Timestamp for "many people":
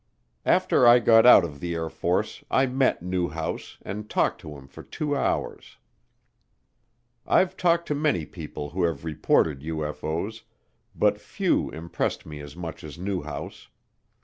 7.93-8.71